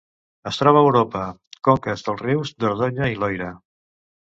[0.51, 1.21] Es troba a Europa:
[1.69, 3.55] conques dels rius Dordonya i Loira.